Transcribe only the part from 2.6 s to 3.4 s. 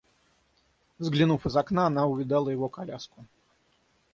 коляску.